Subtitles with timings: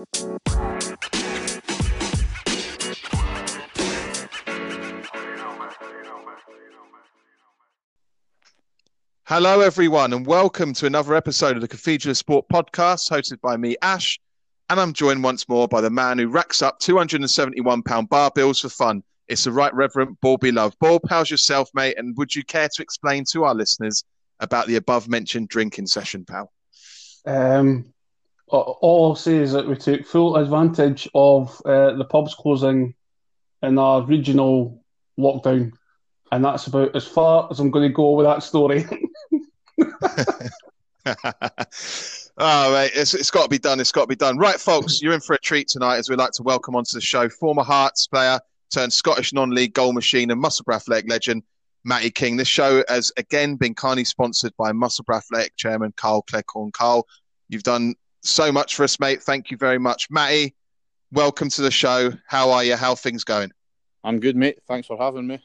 [0.00, 0.08] Hello,
[9.60, 13.76] everyone, and welcome to another episode of the Cathedral of Sport podcast, hosted by me,
[13.82, 14.18] Ash.
[14.70, 18.70] And I'm joined once more by the man who racks up £271 bar bills for
[18.70, 19.02] fun.
[19.28, 20.74] It's the Right Reverend Bob Love.
[20.80, 21.98] Bob, how's yourself, mate?
[21.98, 24.02] And would you care to explain to our listeners
[24.40, 26.50] about the above mentioned drinking session, pal?
[27.26, 27.92] Um,
[28.50, 32.94] all I'll say is that we took full advantage of uh, the pubs closing
[33.62, 34.82] in our regional
[35.18, 35.72] lockdown,
[36.32, 38.86] and that's about as far as I'm going to go with that story.
[42.38, 43.80] All right, it's, it's got to be done.
[43.80, 44.38] It's got to be done.
[44.38, 47.00] Right, folks, you're in for a treat tonight as we'd like to welcome onto the
[47.00, 48.38] show former Hearts player
[48.72, 51.42] turned Scottish non league goal machine and Musselburgh Athletic legend,
[51.84, 52.36] Matty King.
[52.36, 56.72] This show has again been kindly sponsored by Musselburgh Athletic chairman Carl Cleghorn.
[56.72, 57.06] Carl,
[57.48, 59.22] you've done so much for us, mate.
[59.22, 60.10] Thank you very much.
[60.10, 60.54] Matty,
[61.12, 62.12] welcome to the show.
[62.26, 62.76] How are you?
[62.76, 63.50] How are things going?
[64.04, 64.58] I'm good, mate.
[64.66, 65.40] Thanks for having me.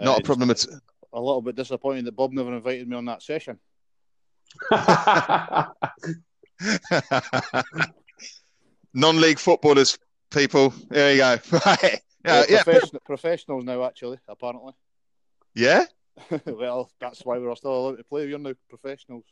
[0.00, 0.80] Not uh, a problem at all.
[1.12, 3.58] A little bit disappointed that Bob never invited me on that session.
[8.94, 9.98] Non-league footballers,
[10.30, 10.72] people.
[10.88, 11.38] There you go.
[11.66, 12.00] Right.
[12.24, 12.62] Yeah, yeah.
[12.62, 14.74] Profession- professionals now, actually, apparently.
[15.54, 15.84] Yeah.
[16.46, 18.26] well, that's why we're still allowed to play.
[18.26, 19.24] We're now professionals.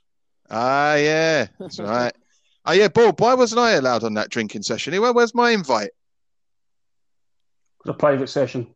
[0.50, 2.14] Ah, yeah, that's right.
[2.68, 3.18] Oh, yeah, Bob.
[3.18, 5.00] Why wasn't I allowed on that drinking session?
[5.00, 5.88] Where, where's my invite?
[7.86, 8.66] A private session.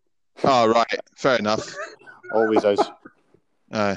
[0.45, 1.01] Oh, right.
[1.15, 1.69] Fair enough.
[2.33, 2.81] Always is.
[3.71, 3.97] Uh,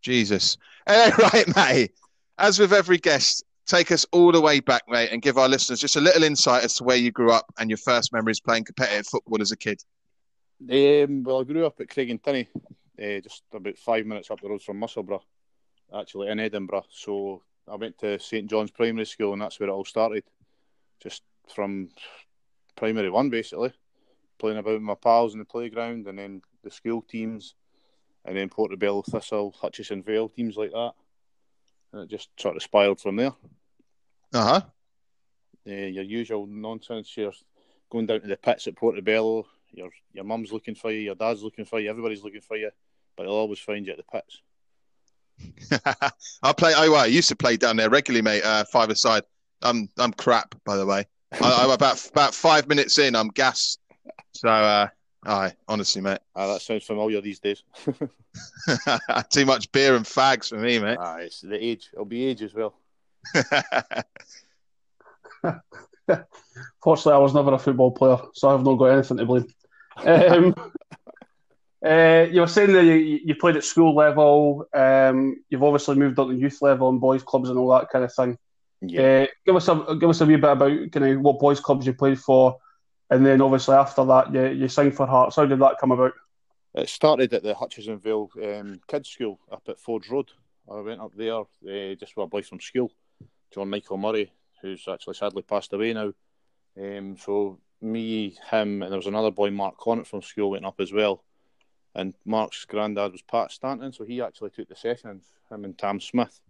[0.00, 0.56] Jesus.
[0.86, 1.92] Hey, right, mate.
[2.38, 5.80] As with every guest, take us all the way back, mate, and give our listeners
[5.80, 8.64] just a little insight as to where you grew up and your first memories playing
[8.64, 9.82] competitive football as a kid.
[10.62, 12.48] Um, well, I grew up at Craig and Craigentinny,
[12.98, 15.20] uh, just about five minutes up the road from Musselburgh,
[15.94, 16.86] actually in Edinburgh.
[16.88, 20.24] So I went to St John's Primary School, and that's where it all started.
[21.00, 21.22] Just
[21.54, 21.88] from
[22.76, 23.72] primary one, basically,
[24.38, 27.54] playing about with my pals in the playground, and then the school teams,
[28.24, 30.92] and then Portobello, Thistle, Hutchison Vale, teams like that.
[31.92, 33.32] And it just sort of spiraled from there.
[34.34, 34.60] Uh-huh.
[35.66, 37.16] Uh, your usual nonsense.
[37.16, 37.32] You're
[37.90, 39.46] going down to the pits at Portobello.
[39.72, 41.00] Your your mum's looking for you.
[41.00, 41.90] Your dad's looking for you.
[41.90, 42.70] Everybody's looking for you,
[43.16, 44.42] but they'll always find you at the pits.
[46.42, 46.72] I play.
[46.76, 48.42] Oh, I used to play down there regularly, mate.
[48.44, 49.22] Uh, five aside.
[49.62, 51.06] I'm I'm crap, by the way.
[51.40, 53.14] I, am about about five minutes in.
[53.14, 53.78] I'm gas.
[54.32, 54.88] So, uh,
[55.24, 56.20] aye, honestly, mate.
[56.34, 57.62] Ah, that sounds familiar these days.
[59.30, 60.98] Too much beer and fags for me, mate.
[61.00, 61.90] Ah, it's the age.
[61.92, 62.74] It'll be age as well.
[66.82, 69.46] Fortunately, I was never a football player, so I've not got anything to blame.
[69.98, 70.54] Um,
[71.84, 74.66] uh, you were saying that you, you played at school level.
[74.74, 78.04] Um, you've obviously moved up to youth level and boys clubs and all that kind
[78.04, 78.38] of thing.
[78.80, 79.22] Yeah.
[79.22, 81.86] Uh, give us a give us a wee bit about kind of what boys clubs
[81.86, 82.58] you played for,
[83.10, 85.36] and then obviously after that you you signed for Hearts.
[85.36, 86.12] How did that come about?
[86.74, 90.30] It started at the Hutchinsonville Vale um, Kids School up at Fords Road.
[90.70, 92.92] I went up there uh, just with a boy from school,
[93.52, 94.30] John Michael Murray,
[94.62, 96.12] who's actually sadly passed away now.
[96.78, 100.80] Um, so me, him, and there was another boy, Mark Connett from school, went up
[100.80, 101.24] as well.
[101.98, 105.98] And Mark's granddad was Pat Stanton, so he actually took the sessions, him and Tam
[105.98, 106.40] Smith.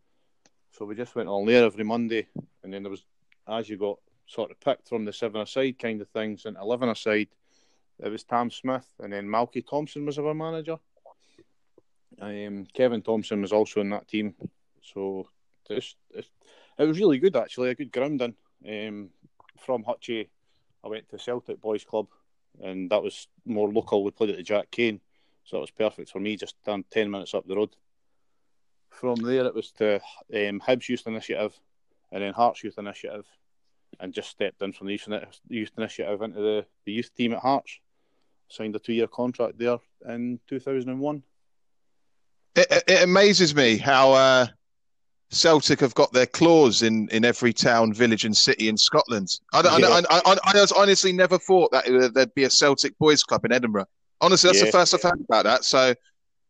[0.72, 2.26] So we just went on there every Monday,
[2.62, 3.03] and then there was,
[3.48, 6.91] as you got sort of picked from the seven aside kind of things and eleven
[6.91, 7.28] aside,
[7.98, 10.76] it was Tam Smith, and then Malky Thompson was our manager.
[12.20, 14.34] Um, Kevin Thompson was also in that team,
[14.82, 15.31] so
[15.66, 16.26] just it,
[16.76, 18.34] was really good actually, a good grounding.
[18.69, 19.08] Um,
[19.56, 20.28] from Hutchie,
[20.84, 22.08] I went to Celtic Boys Club,
[22.62, 24.04] and that was more local.
[24.04, 25.00] We played at the Jack Kane,
[25.48, 27.75] so it was perfect for me, just down 10 minutes up the road.
[28.91, 31.59] From there, it was to um, Hibs Youth Initiative
[32.12, 33.25] and then Hearts Youth Initiative,
[33.98, 34.98] and just stepped in from the
[35.48, 37.81] Youth Initiative into the, the youth team at Hearts.
[38.48, 41.22] Signed a two year contract there in 2001.
[42.54, 44.47] It, it amazes me how uh,
[45.31, 49.28] Celtic have got their claws in, in every town, village, and city in Scotland.
[49.53, 50.02] I, yeah.
[50.11, 53.87] I, I, I, honestly never thought that there'd be a Celtic boys club in Edinburgh.
[54.20, 54.67] Honestly, that's yeah.
[54.67, 55.65] the first I've heard about that.
[55.65, 55.94] So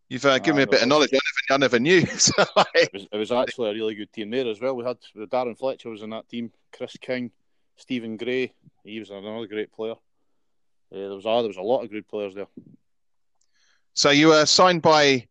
[0.09, 1.19] you've uh, given me a bit of knowledge I
[1.49, 2.07] never, I never knew.
[2.19, 2.67] so, like...
[2.75, 4.75] it, was, it, was, actually a really good team there as well.
[4.75, 7.31] We had Darren Fletcher was in that team, Chris King,
[7.77, 8.53] Stephen Gray.
[8.85, 9.93] He was another great player.
[9.93, 9.97] Uh,
[10.91, 12.47] there was uh, there was a lot of good players there.
[13.95, 15.27] So you were signed by,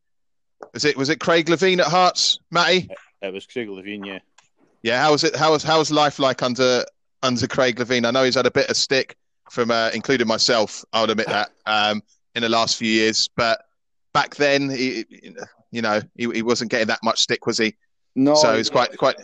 [0.74, 2.89] was it was it Craig Levein at Hearts, Matty?
[3.22, 4.19] It was Craig Levein, yeah.
[4.84, 5.36] Yeah, how was it?
[5.36, 6.86] How was how was life like under
[7.24, 8.06] under Craig Levein?
[8.06, 9.18] I know he's had a bit of stick
[9.50, 10.86] from, uh, including myself.
[10.94, 12.04] I would admit that um,
[12.38, 13.63] in the last few years, but
[14.13, 15.06] back then, he,
[15.72, 17.75] you know, he, he wasn't getting that much stick, was he?
[18.16, 18.36] No.
[18.36, 19.16] So it's quite quite.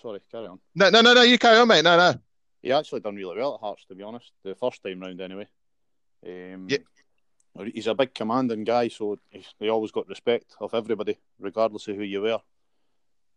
[0.00, 0.58] Sorry, carry on.
[0.74, 1.22] No, no, no, no.
[1.22, 1.84] You carry on, mate.
[1.84, 2.14] No, no.
[2.60, 4.32] he actually done really well at Hearts, to be honest.
[4.42, 5.46] The first time round, anyway.
[6.26, 6.78] Um, yeah.
[7.72, 12.02] He's a big commanding guy, so he always got respect of everybody, regardless of who
[12.02, 12.40] you were.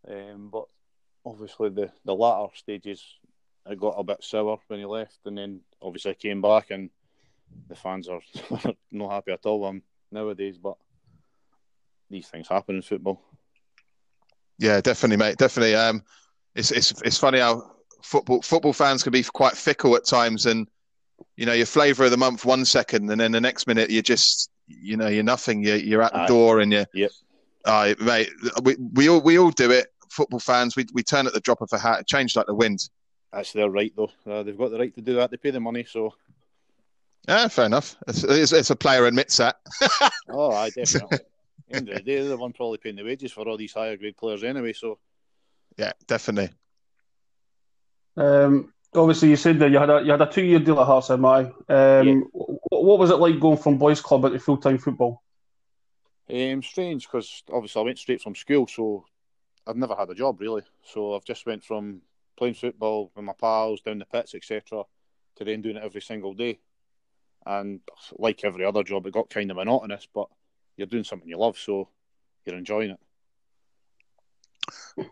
[0.10, 0.66] Um, but
[1.25, 3.04] obviously, the, the latter stages,
[3.69, 6.90] it got a bit sour when he left, and then obviously came back, and
[7.68, 8.21] the fans are
[8.92, 9.81] not happy at all um,
[10.12, 10.57] nowadays.
[10.57, 10.77] But
[12.09, 13.21] these things happen in football.
[14.57, 15.38] Yeah, definitely, mate.
[15.38, 15.75] Definitely.
[15.75, 16.03] Um,
[16.56, 17.71] it's it's it's funny how
[18.01, 20.68] football football fans can be quite fickle at times, and
[21.36, 24.01] you know, your flavour of the month one second, and then the next minute you're
[24.01, 25.63] just, you know, you're nothing.
[25.63, 26.27] You're you're at the Aye.
[26.27, 27.12] door, and you're, yep.
[27.65, 28.30] Uh, mate,
[28.63, 29.88] we we all we all do it.
[30.09, 32.01] Football fans, we we turn at the drop of a hat.
[32.01, 32.80] It changed like the wind.
[33.33, 34.12] That's their right, though.
[34.25, 35.31] Uh, they've got the right to do that.
[35.31, 36.13] They pay the money, so.
[37.27, 37.95] Yeah, fair enough.
[38.07, 39.57] It's, it's, it's a player admits that.
[40.30, 41.19] oh, I definitely.
[41.72, 43.98] end of the day, they're the one probably paying the wages for all these higher
[43.98, 44.74] grade players anyway.
[44.74, 45.00] So.
[45.77, 46.56] Yeah, definitely.
[48.18, 50.86] Um, obviously, you said that you had a you had a two year deal at
[50.86, 51.39] Hearts, am I?
[51.39, 52.19] Um, yeah.
[52.69, 55.21] What was it like going from boys' club into full time football?
[56.30, 59.06] Um, strange because obviously I went straight from school, so
[59.68, 60.63] I've never had a job really.
[60.83, 62.01] So I've just went from
[62.38, 64.83] playing football with my pals down the pits, etc.,
[65.36, 66.60] to then doing it every single day.
[67.45, 67.80] And
[68.18, 70.27] like every other job, it got kind of monotonous, but
[70.77, 71.89] you're doing something you love, so
[72.45, 73.00] you're enjoying it.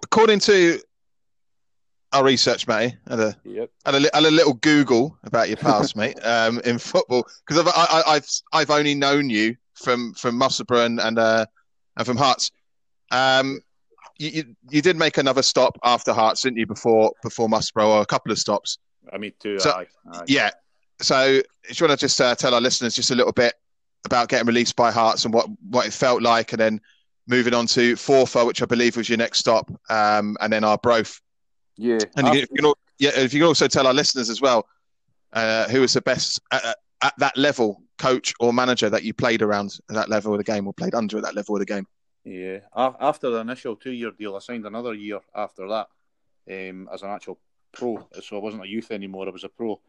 [0.03, 0.80] According to
[2.13, 2.95] our research, mate.
[3.07, 3.69] Had a, yep.
[3.85, 7.74] had a, had a little Google about your past, mate, um, in football because I've
[7.75, 11.45] I, I've I've only known you from from Musselburgh and and, uh,
[11.97, 12.51] and from Hearts.
[13.12, 13.59] Um,
[14.18, 16.68] you, you, you did make another stop after Hearts, didn't you?
[16.68, 18.77] Before before Musselburgh, or a couple of stops.
[19.12, 19.59] I mean, too.
[19.59, 20.24] So, aye, aye.
[20.27, 20.51] Yeah.
[21.01, 23.54] So, do you want to just uh, tell our listeners just a little bit
[24.06, 26.81] about getting released by Hearts and what what it felt like, and then
[27.28, 31.22] moving on to Forfar, which I believe was your next stop, um, and then Arbroath.
[31.78, 34.68] Yeah, and you, you can, yeah, if you can also tell our listeners as well,
[35.34, 39.42] uh, who was the best at, at, that level, coach or manager that you played
[39.42, 41.66] around at that level of the game or played under at that level of the
[41.66, 41.88] game.
[42.24, 45.88] Yeah, after the initial two-year deal, I signed another year after that
[46.50, 47.40] um, as an actual
[47.72, 48.07] pro.
[48.22, 49.81] So I wasn't a youth anymore; I was a pro.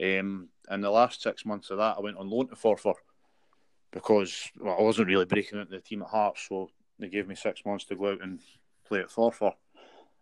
[0.00, 2.94] Um, in the last six months of that, I went on loan to Forfar
[3.90, 7.34] because well, I wasn't really breaking into the team at Hearts, so they gave me
[7.34, 8.40] six months to go out and
[8.84, 9.54] play at Forfar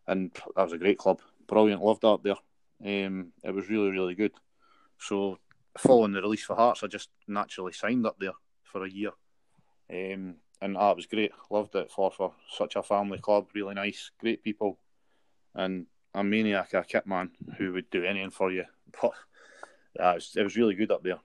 [0.07, 1.21] and that was a great club.
[1.47, 3.07] Brilliant, loved that there.
[3.07, 4.33] Um, it was really, really good.
[4.99, 5.39] So,
[5.79, 8.33] following the release for Hearts, I just naturally signed up there
[8.65, 9.11] for a year.
[9.91, 11.33] Um, and that was great.
[11.51, 14.79] Loved it for for such a family club, really nice, great people,
[15.55, 18.65] and a maniac, a kit man who would do anything for you.
[19.03, 19.13] But
[19.99, 21.21] yeah, it, was, it was really good up there.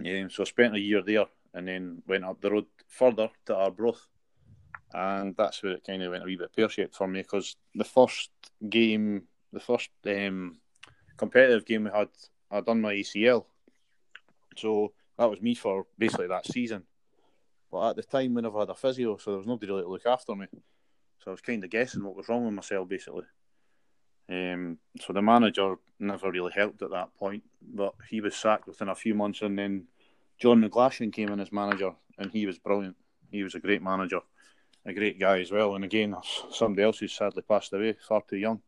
[0.00, 3.56] Um, so I spent a year there and then went up the road further to
[3.56, 4.08] Arbroath
[4.92, 7.56] and that's where it kind of went a wee bit pear shaped for me because
[7.74, 8.30] the first
[8.68, 9.22] game,
[9.52, 10.56] the first um,
[11.16, 12.08] competitive game we had,
[12.50, 13.44] I'd done my ACL,
[14.56, 16.82] so that was me for basically that season.
[17.70, 19.88] But at the time, we never had a physio, so there was nobody really to
[19.88, 20.46] look after me.
[21.20, 23.22] So I was kind of guessing what was wrong with myself, basically.
[24.30, 28.88] Um, so the manager never really helped at that point, but he was sacked within
[28.88, 29.86] a few months, and then
[30.38, 32.96] John McGlashan came in as manager, and he was brilliant.
[33.30, 34.20] He was a great manager
[34.86, 35.74] a great guy as well.
[35.74, 36.16] And again,
[36.50, 38.60] somebody else who's sadly passed away, far too young.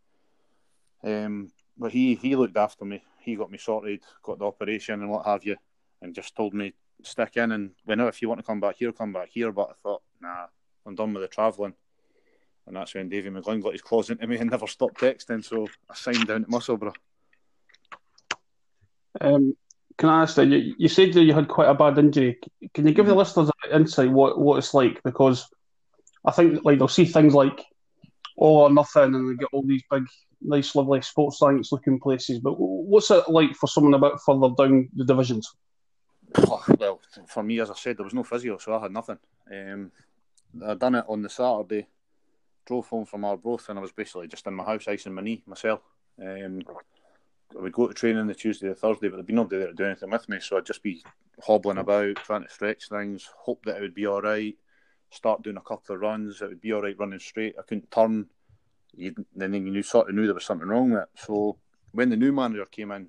[1.05, 3.03] Um, but he he looked after me.
[3.21, 5.57] He got me sorted, got the operation and what have you,
[6.01, 8.93] and just told me stick in and whenever if you want to come back here,
[8.93, 9.53] come back here.
[9.53, 10.47] But I thought, nah,
[10.87, 11.75] I'm done with the travelling.
[12.67, 15.45] And that's when Davy McGlynn got his claws into me and never stopped texting.
[15.45, 16.95] So I signed down at Musselburgh.
[19.21, 19.57] Um,
[19.99, 22.39] can I ask that you, you said that you had quite a bad injury?
[22.73, 23.19] Can you give the mm-hmm.
[23.19, 25.03] listeners an insight what, what it's like?
[25.03, 25.49] Because
[26.25, 27.65] I think like they'll see things like
[28.37, 30.05] all or nothing, and they get all these big,
[30.41, 32.39] nice, lovely sports science looking places.
[32.39, 35.55] But what's it like for someone a bit further down the divisions?
[36.39, 39.19] Well, for me, as I said, there was no physio, so I had nothing.
[39.53, 39.93] Um,
[40.67, 41.87] I done it on the Saturday,
[42.67, 45.43] drove home from Arbroath, and I was basically just in my house icing my knee
[45.47, 45.81] myself.
[46.21, 46.63] Um,
[47.57, 49.75] I would go to training the Tuesday or Thursday, but there'd be nobody there to
[49.75, 51.03] do anything with me, so I'd just be
[51.43, 54.57] hobbling about, trying to stretch things, hope that it would be all right
[55.13, 56.41] start doing a couple of runs.
[56.41, 57.55] It would be all right running straight.
[57.59, 58.27] I couldn't turn.
[58.95, 61.09] You, then you knew, sort of knew there was something wrong with it.
[61.17, 61.57] So
[61.93, 63.09] when the new manager came in,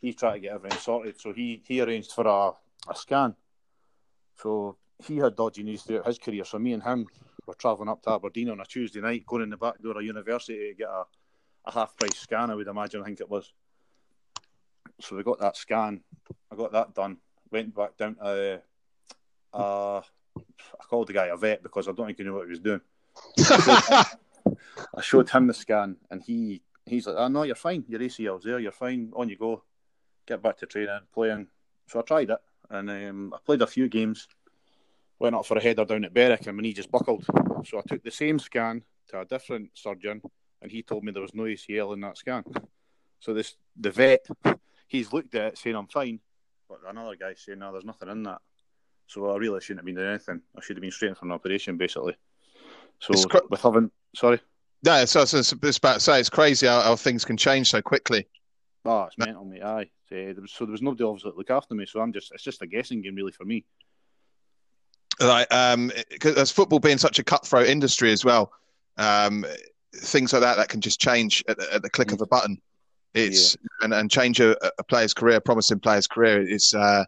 [0.00, 1.20] he tried to get everything sorted.
[1.20, 3.34] So he, he arranged for a, a scan.
[4.36, 6.44] So he had dodgy knees throughout his career.
[6.44, 7.06] So me and him
[7.48, 10.04] were travelling up to Aberdeen on a Tuesday night, going in the back door of
[10.04, 11.04] university to get a,
[11.64, 13.52] a half price scan, I would imagine, I think it was.
[15.00, 16.02] So we got that scan.
[16.52, 17.16] I got that done.
[17.50, 18.60] Went back down to
[19.54, 20.00] uh,
[20.36, 22.60] I called the guy a vet because I don't think he knew what he was
[22.60, 22.80] doing.
[23.38, 27.84] I showed him the scan, and he he's like, "Oh no, you're fine.
[27.88, 28.58] Your ACL's there.
[28.58, 29.10] You're fine.
[29.14, 29.62] On you go.
[30.26, 31.48] Get back to training, playing."
[31.86, 32.38] So I tried it,
[32.70, 34.28] and um, I played a few games.
[35.18, 37.24] Went up for a header down at Berwick, and my knee just buckled.
[37.64, 40.22] So I took the same scan to a different surgeon,
[40.62, 42.44] and he told me there was no ACL in that scan.
[43.20, 44.26] So this the vet,
[44.86, 46.20] he's looked at it saying I'm fine,
[46.68, 48.40] but another guy saying no, there's nothing in that.
[49.08, 50.42] So I really shouldn't have been doing anything.
[50.56, 52.16] I should have been straight in for an operation, basically.
[53.00, 54.40] So cr- with having, sorry.
[54.84, 57.80] No, so it's, it's about to say it's crazy how, how, things can change so
[57.80, 58.26] quickly.
[58.84, 59.62] Oh, it's mental, mate.
[59.62, 59.90] Aye.
[60.08, 62.32] So there, was, so there was nobody obviously to look after me, so I'm just
[62.32, 63.64] it's just a guessing game really for me.
[65.20, 65.90] Like, um,
[66.36, 68.52] as football being such a cutthroat industry as well,
[68.96, 69.44] um,
[69.94, 72.14] things like that that can just change at, at the click mm.
[72.14, 72.60] of a button.
[73.14, 73.84] It's yeah.
[73.84, 76.40] and, and change a, a, player's career, a promising player's career.
[76.42, 77.04] It's uh,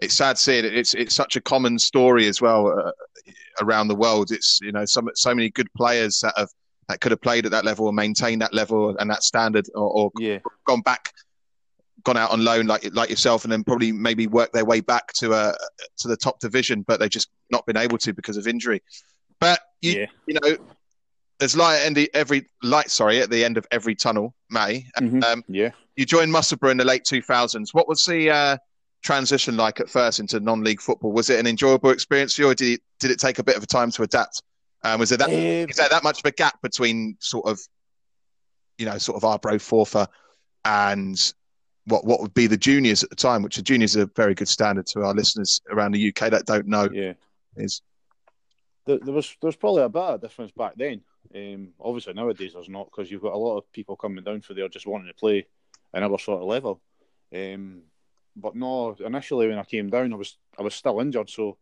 [0.00, 0.74] it's sad seeing it.
[0.74, 2.90] It's it's such a common story as well uh,
[3.60, 4.32] around the world.
[4.32, 6.50] It's you know some so many good players that have
[6.88, 9.90] that could have played at that level and maintained that level and that standard, or,
[9.90, 10.38] or yeah.
[10.66, 11.12] gone back,
[12.04, 15.12] gone out on loan like like yourself, and then probably maybe work their way back
[15.14, 15.54] to a uh,
[15.98, 18.82] to the top division, but they've just not been able to because of injury.
[19.40, 20.06] But you yeah.
[20.26, 20.56] you know
[21.38, 24.86] there's light at the, every light sorry at the end of every tunnel, Matty.
[24.98, 25.22] Mm-hmm.
[25.24, 27.68] Um, yeah, you joined Musselburgh in the late 2000s.
[27.72, 28.56] What was the uh,
[29.02, 31.12] transition like at first into non-league football?
[31.12, 33.56] Was it an enjoyable experience for you, or did it, did it take a bit
[33.56, 34.42] of a time to adapt?
[34.82, 37.58] Um, was there that um, is there that much of a gap between sort of,
[38.78, 40.08] you know, sort of Arbroath Forfar
[40.64, 41.32] and
[41.86, 43.42] what what would be the juniors at the time?
[43.42, 46.46] Which the juniors are a very good standard to our listeners around the UK that
[46.46, 46.88] don't know.
[46.92, 47.14] Yeah,
[47.56, 47.82] is
[48.86, 51.02] there, there was there was probably a bit of difference back then.
[51.34, 54.54] Um, obviously nowadays there's not because you've got a lot of people coming down for
[54.54, 55.46] there just wanting to play
[55.92, 56.80] another sort of level.
[57.34, 57.82] Um,
[58.36, 61.30] but no, initially when I came down, I was I was still injured.
[61.30, 61.58] So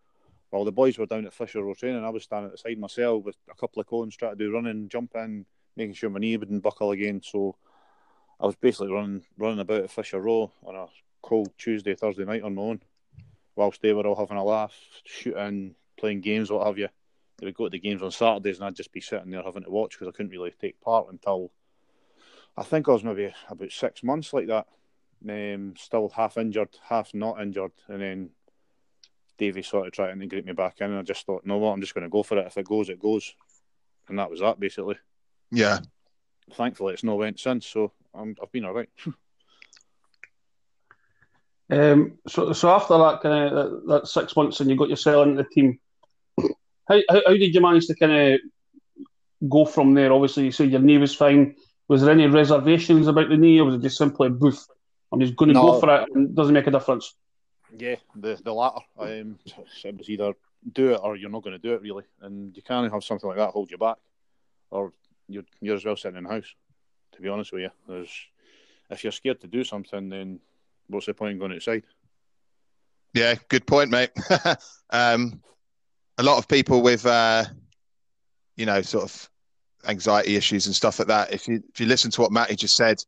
[0.51, 2.79] while the boys were down at Fisher Row training, I was standing at the side
[2.79, 6.37] myself with a couple of cones, trying to do running, jumping, making sure my knee
[6.37, 7.23] wouldn't buckle again.
[7.23, 7.57] So
[8.43, 10.87] I was basically running running about at Fisher Row on a
[11.23, 12.83] cold Tuesday, Thursday night on my own,
[13.55, 16.89] whilst they were all having a laugh, shooting, playing games, what have you.
[17.39, 19.63] They would go to the games on Saturdays, and I'd just be sitting there having
[19.65, 21.51] to watch because I couldn't really take part until
[22.57, 24.67] I think I was maybe about six months like that
[25.29, 28.31] um, still half injured, half not injured, and then
[29.39, 31.73] Davey sort of tried to integrate me back in, and I just thought, no, what,
[31.73, 32.47] I'm just going to go for it.
[32.47, 33.35] If it goes, it goes,
[34.09, 34.97] and that was that basically.
[35.51, 35.81] Yeah.
[36.55, 38.89] Thankfully, it's no went since, so i have been all right.
[41.71, 45.27] um, so, so after that kind of that, that, six months, and you got yourself
[45.27, 45.79] into the team,
[46.89, 48.41] how, how, how did you manage to kind of
[49.49, 50.13] go from there?
[50.13, 51.55] Obviously, you said your knee was fine.
[51.89, 54.67] Was there any reservations about the knee, or was it just simply boof?
[55.13, 55.73] I'm just going to no.
[55.73, 56.09] go for it.
[56.15, 57.15] And it doesn't make a difference.
[57.77, 58.81] Yeah, the the latter.
[58.99, 60.33] Um, it was either
[60.73, 63.29] do it or you're not going to do it really, and you can't have something
[63.29, 63.97] like that hold you back,
[64.71, 64.93] or
[65.29, 66.55] you're you're as well sitting in the house.
[67.13, 68.11] To be honest with you, there's
[68.91, 70.41] if you're scared to do something, then
[70.89, 71.85] what's the point in going outside?
[73.15, 74.11] Yeah, good point, mate.
[74.91, 75.43] um,
[76.19, 77.45] a lot of people with, uh,
[78.57, 79.31] you know, sort of
[79.87, 81.33] anxiety issues and stuff like that.
[81.33, 83.03] If you if you listen to what Matty just said,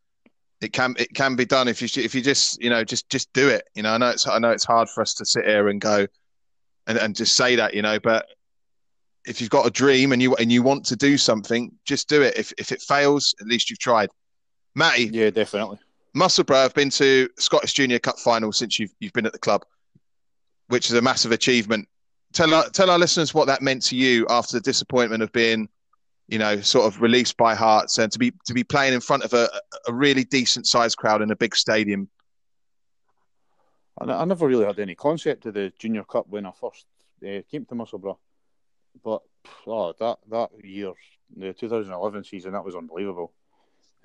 [0.61, 3.33] it can it can be done if you if you just you know just just
[3.33, 3.69] do it.
[3.75, 5.81] You know, I know it's I know it's hard for us to sit here and
[5.81, 6.07] go
[6.87, 8.27] and, and just say that, you know, but
[9.27, 12.23] if you've got a dream and you and you want to do something, just do
[12.23, 12.37] it.
[12.37, 14.11] If if it fails, at least you've tried.
[14.75, 15.79] Matty, yeah, definitely.
[16.15, 19.65] Musselburgh have been to Scottish Junior Cup final since you've you've been at the club,
[20.69, 21.89] which is a massive achievement.
[22.33, 25.69] Tell our tell our listeners what that meant to you after the disappointment of being
[26.29, 29.25] you know, sort of released by Hearts and to be to be playing in front
[29.25, 29.49] of a,
[29.87, 32.09] a really decent sized crowd in a big stadium.
[33.99, 36.87] I, I never really had any concept of the Junior Cup when I first
[37.23, 38.17] uh, came to Musselburgh,
[39.03, 39.23] but
[39.67, 40.93] oh, that that year,
[41.37, 43.33] the 2011 season, that was unbelievable.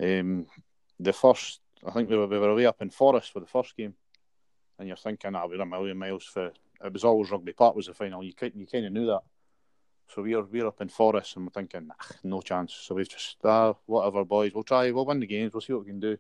[0.02, 0.48] Um,
[1.00, 3.76] the first, I think we were, we were away up in Forest for the first
[3.76, 3.94] game,
[4.78, 7.88] and you're thinking, "I'll be a million miles for." It was always Rugby Park was
[7.88, 8.24] the final.
[8.24, 9.22] You you kind of knew that.
[10.08, 11.94] So we're we're up in Forest, and we're thinking, nah,
[12.24, 12.74] no chance.
[12.74, 14.54] So we've just ah, whatever, boys.
[14.54, 14.90] We'll try.
[14.92, 15.54] We'll win the games.
[15.54, 16.18] We'll see what we can do.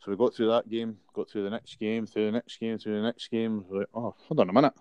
[0.00, 2.76] So we got through that game, got through the next game, through the next game,
[2.76, 3.64] through the next game.
[3.68, 4.74] We're like, oh, hold on a minute,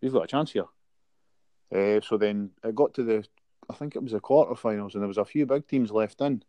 [0.00, 0.66] we've got a chance here.
[1.74, 3.24] Uh, so then it got to the,
[3.70, 6.42] I think it was the quarterfinals, and there was a few big teams left in.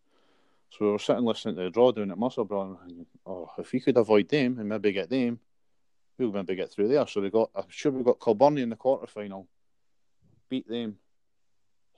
[0.69, 2.77] So we were sitting listening to the drawdown at Musselburgh.
[2.83, 5.39] And, oh, if we could avoid them and maybe get them,
[6.17, 7.05] we'll maybe get through there.
[7.07, 9.45] So we got, I'm sure we got Kilbirnie in the quarterfinal
[10.49, 10.97] beat them.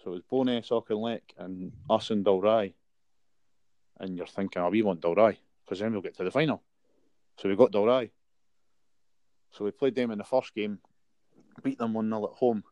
[0.03, 2.73] So it was Bo'ness, Auchinleck, and us and Dalry.
[3.99, 6.61] And you're thinking, oh, we want Dalry, because then we'll get to the final.
[7.37, 8.11] So we got Dalry.
[9.51, 10.79] So we played them in the first game,
[11.63, 12.63] beat them 1 0 at home,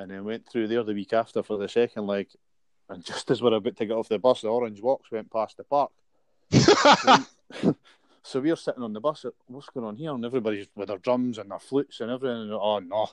[0.00, 2.28] and then went through there the week after for the second leg.
[2.88, 5.56] And just as we're about to get off the bus, the Orange Box went past
[5.56, 5.90] the park.
[6.50, 7.76] so,
[8.22, 9.26] so we're sitting on the bus.
[9.46, 10.12] What's going on here?
[10.12, 12.42] And everybody's with their drums and their flutes and everything.
[12.42, 13.08] And, oh no,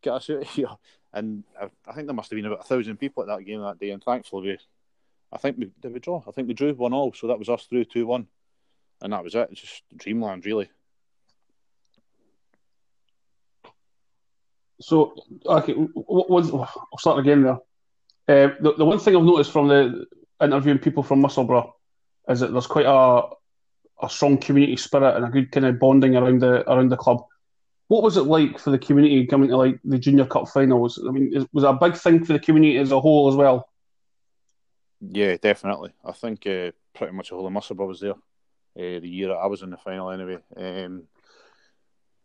[0.00, 0.68] get us out of here!
[1.12, 3.60] And I, I think there must have been about a thousand people at that game
[3.60, 3.90] that day.
[3.90, 4.58] And thankfully, we,
[5.32, 6.22] I think we did we draw.
[6.26, 7.12] I think we drew one all.
[7.12, 8.26] So that was us through two one,
[9.02, 9.48] and that was it.
[9.52, 10.70] It's just dreamland, really.
[14.82, 15.14] So,
[15.46, 17.58] okay, what was I'll start again there.
[18.28, 20.06] Uh, the, the one thing I've noticed from the
[20.40, 21.66] interviewing people from Musselburgh
[22.28, 23.22] is that there's quite a
[24.04, 27.24] a strong community spirit and a good kind of bonding around the around the club.
[27.88, 31.00] What was it like for the community coming to like the Junior Cup finals?
[31.06, 33.68] I mean, it was a big thing for the community as a whole as well?
[35.00, 35.92] Yeah, definitely.
[36.04, 38.14] I think uh, pretty much the whole of Musselburgh was there
[38.76, 40.38] uh, the year I was in the final anyway.
[40.56, 41.04] Um,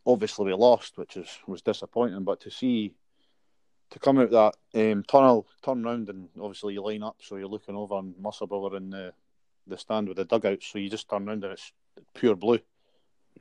[0.08, 2.24] obviously, we lost, which is was disappointing.
[2.24, 2.96] But to see
[3.92, 4.56] to come out that
[4.92, 8.74] um, tunnel, turn round, and obviously you line up, so you're looking over on Musselburgh
[8.74, 9.14] in the
[9.68, 10.64] the stand with the dugout.
[10.64, 11.72] So you just turn round and it's
[12.14, 12.60] pure blue,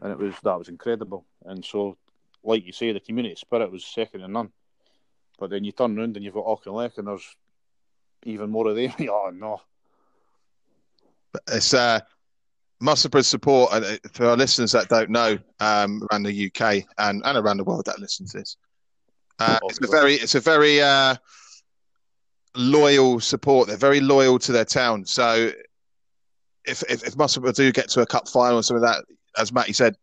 [0.02, 1.24] and it was that was incredible.
[1.44, 1.96] And so,
[2.42, 4.50] like you say, the community spirit was second to none.
[5.38, 7.36] But then you turn round and you've got Auchinleck, and there's
[8.24, 8.92] even more of them.
[9.10, 9.60] oh no!
[11.48, 12.00] It's uh,
[12.80, 17.38] Musselburgh support uh, for our listeners that don't know um, around the UK and, and
[17.38, 18.56] around the world that listen to this.
[19.38, 21.14] Uh, it's a very it's a very uh,
[22.54, 23.68] loyal support.
[23.68, 25.04] They're very loyal to their town.
[25.04, 25.52] So
[26.66, 29.04] if if, if Musselburgh do get to a cup final or something like that,
[29.40, 29.94] as Matty said,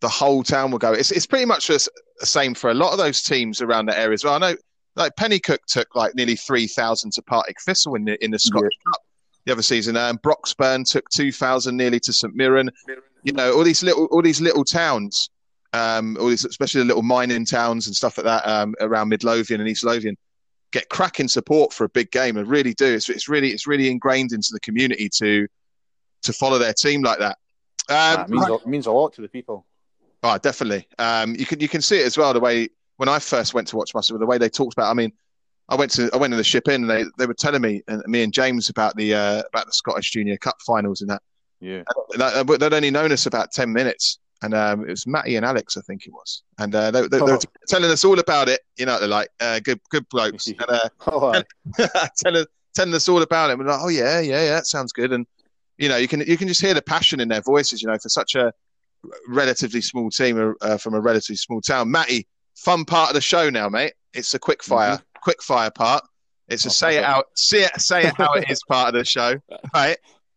[0.00, 0.92] the whole town will go.
[0.92, 1.88] It's it's pretty much the
[2.20, 4.34] same for a lot of those teams around the area as well.
[4.34, 4.56] I know
[4.96, 8.76] like Penicuik took like nearly three thousand to Partick Thistle in the in the Scottish
[8.86, 8.90] yeah.
[8.92, 9.02] Cup
[9.44, 9.96] the other season.
[9.96, 12.70] Um, Broxburn took two thousand nearly to St Mirren.
[13.22, 15.30] You know all these little all these little towns
[15.72, 19.60] um, all these, especially the little mining towns and stuff like that um, around Midlothian
[19.60, 20.16] and East Lothian,
[20.70, 22.86] get cracking support for a big game and really do.
[22.86, 25.46] It's, it's really it's really ingrained into the community to
[26.22, 27.38] to follow their team like that.
[27.88, 28.66] Um, means, right.
[28.66, 29.66] means a lot to the people.
[30.22, 30.86] Oh, definitely.
[30.98, 33.68] Um, you can you can see it as well the way when I first went
[33.68, 34.90] to watch Muscle, the way they talked about.
[34.90, 35.12] I mean,
[35.68, 37.82] I went to I went to the ship in and they, they were telling me
[37.88, 41.22] and me and James about the uh, about the Scottish Junior Cup finals and that.
[41.60, 41.82] Yeah,
[42.16, 45.80] they'd only known us about ten minutes, and um, it was Matty and Alex, I
[45.82, 47.26] think it was, and uh, they, they, oh.
[47.26, 48.62] they, were telling us all about it.
[48.76, 51.42] You know, they're like uh, good, good blokes, and, uh, oh,
[52.16, 53.58] telling, telling us all about it.
[53.58, 55.26] We're like, oh yeah, yeah, yeah, that sounds good, and
[55.78, 57.80] you know, you can you can just hear the passion in their voices.
[57.80, 58.52] You know, for such a
[59.28, 61.90] relatively small team uh, from a relatively small town.
[61.90, 63.94] Matty, fun part of the show now, mate.
[64.14, 65.11] It's a quick fire, mm-hmm.
[65.22, 66.04] Quick fire part.
[66.48, 68.94] It's a oh, say it out, say it, say it how it is part of
[68.94, 69.36] the show,
[69.72, 69.96] right?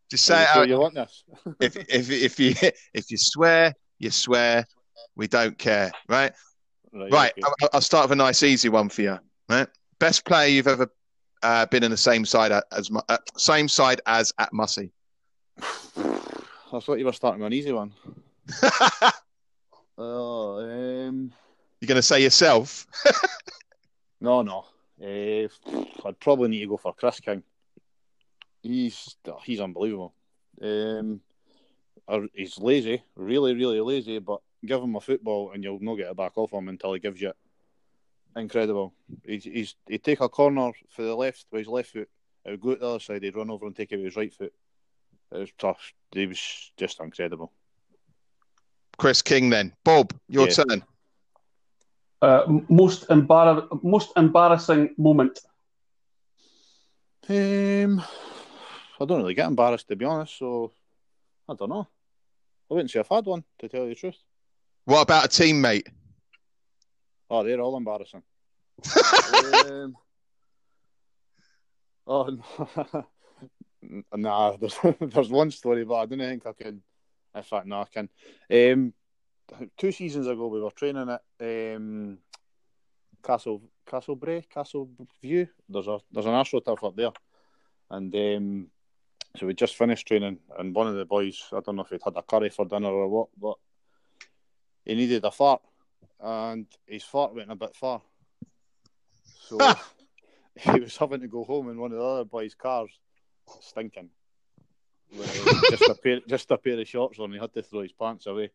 [0.09, 0.67] Just say it out.
[0.67, 1.23] You want this?
[1.59, 2.53] if if if you
[2.93, 4.65] if you swear, you swear,
[5.15, 6.31] we don't care, right?
[6.93, 7.11] Right.
[7.11, 7.33] right.
[7.43, 9.19] I'll, I'll, start with a nice, easy one for you.
[9.49, 9.67] Right.
[9.99, 10.89] Best player you've ever
[11.43, 14.91] uh, been in the same side as uh, same side as at Mussy.
[15.59, 17.93] I thought you were starting with an easy one.
[19.97, 21.33] oh, um...
[21.79, 22.87] You're going to say yourself?
[24.21, 24.65] no, no.
[25.01, 25.47] Uh,
[26.05, 27.43] I'd probably need to go for Chris King.
[28.61, 30.13] He's he's unbelievable.
[30.61, 31.21] Um,
[32.33, 34.19] he's lazy, really, really lazy.
[34.19, 36.99] But give him a football and you'll not get it back off him until he
[36.99, 37.35] gives you it.
[38.35, 38.93] Incredible.
[39.23, 42.09] He's, he's he'd take a corner for the left with his left foot.
[42.43, 43.23] It would go to the other side.
[43.23, 44.53] He'd run over and take it with his right foot.
[45.31, 45.93] It was tough.
[46.11, 47.51] He was just incredible.
[48.97, 50.53] Chris King, then Bob, your yeah.
[50.53, 50.83] turn.
[52.25, 55.41] Uh, most embar- most embarrassing moment.
[57.29, 58.01] Um,
[58.99, 60.39] I don't really get embarrassed to be honest.
[60.39, 60.71] So
[61.47, 61.87] I don't know.
[62.67, 64.17] I wouldn't say I've had one, to tell you the truth.
[64.85, 65.85] What about a teammate?
[67.29, 68.23] Oh, they're all embarrassing.
[69.67, 69.95] um,
[72.07, 72.39] oh,
[73.83, 74.01] no.
[74.15, 76.81] nah, there's, there's one story, but I don't think I can.
[77.35, 78.09] In fact, no, I can.
[78.49, 78.93] Um,
[79.77, 82.17] two seasons ago, we were training at um,
[83.23, 84.89] Castle Castlebrae, Castle
[85.21, 85.47] View.
[85.69, 87.11] There's a there's an astroturf up there,
[87.89, 88.67] and um,
[89.37, 92.01] so we just finished training, and one of the boys, I don't know if he'd
[92.03, 93.57] had a curry for dinner or what, but
[94.85, 95.61] he needed a fart,
[96.19, 98.01] and his fart went a bit far.
[99.41, 99.57] So
[100.55, 102.91] he was having to go home in one of the other boys' cars,
[103.61, 104.09] stinking.
[105.69, 107.31] just a pair, just a pair of shorts on.
[107.31, 108.51] He had to throw his pants away.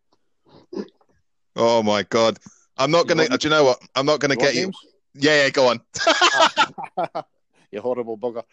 [1.56, 2.38] Oh my god!
[2.76, 3.28] I'm not gonna.
[3.28, 3.82] Do you know what?
[3.94, 4.76] I'm not gonna get names?
[4.82, 4.90] you.
[5.14, 5.50] Yeah, yeah.
[5.50, 5.80] Go on.
[7.70, 8.44] you horrible bugger.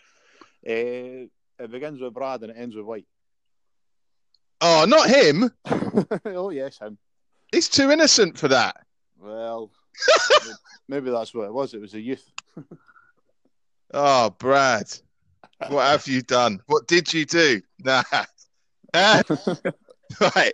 [0.67, 1.27] Uh,
[1.59, 3.05] it begins with Brad and it ends with White.
[4.59, 5.51] Oh, not him.
[6.25, 6.97] oh yes, him.
[7.51, 8.77] He's too innocent for that.
[9.19, 9.71] Well,
[10.87, 11.73] maybe that's what it was.
[11.73, 12.29] It was a youth.
[13.93, 14.91] oh, Brad,
[15.69, 16.61] what have you done?
[16.65, 17.61] What did you do?
[17.79, 18.03] Nah.
[18.93, 19.23] Uh,
[20.35, 20.53] right.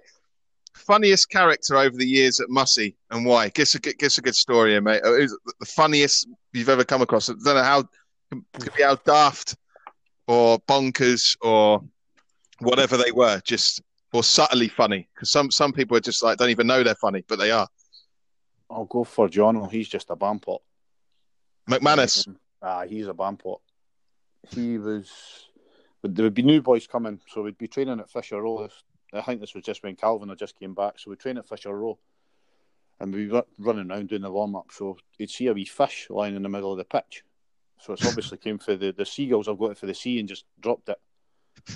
[0.73, 3.49] Funniest character over the years at Mussy and why?
[3.49, 5.01] Give us a, give us a good story here, mate.
[5.03, 7.29] Uh, Who's the funniest you've ever come across?
[7.29, 7.83] I don't know how,
[8.59, 9.55] could be how daft
[10.27, 11.83] or bonkers or
[12.59, 13.81] whatever they were, just
[14.13, 15.07] or subtly funny.
[15.13, 17.67] Because some, some people are just like, don't even know they're funny, but they are.
[18.69, 19.69] I'll go for John.
[19.69, 20.59] He's just a bampot.
[21.69, 22.27] McManus.
[22.27, 23.59] Um, Ah, he's a bampot.
[24.49, 25.11] He was.
[26.01, 28.63] but There would be new boys coming, so we'd be training at Fisher Row.
[28.63, 28.83] This-
[29.13, 31.47] I think this was just when Calvin had just came back, so we'd train at
[31.47, 31.97] Fisher Row,
[32.99, 34.67] and we were running around doing the warm up.
[34.71, 37.23] So you'd see a wee fish lying in the middle of the pitch.
[37.79, 39.47] So it's obviously came for the the seagulls.
[39.47, 40.99] I've got it for the sea and just dropped it.